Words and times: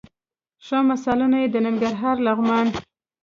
ښه 0.65 0.77
مثالونه 0.91 1.37
یې 1.41 1.47
د 1.51 1.55
ننګرهار، 1.65 2.17
لغمان، 2.27 2.67